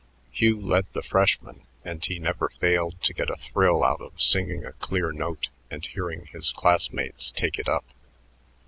Hugh 0.31 0.59
led 0.59 0.87
the 0.93 1.03
freshmen, 1.03 1.61
and 1.85 2.03
he 2.03 2.17
never 2.17 2.49
failed 2.59 2.99
to 3.03 3.13
get 3.13 3.29
a 3.29 3.35
thrill 3.35 3.83
out 3.83 4.01
of 4.01 4.19
singing 4.19 4.65
a 4.65 4.71
clear 4.71 5.11
note 5.11 5.49
and 5.69 5.85
hearing 5.85 6.25
his 6.31 6.51
classmates 6.51 7.29
take 7.29 7.59
it 7.59 7.69
up. 7.69 7.85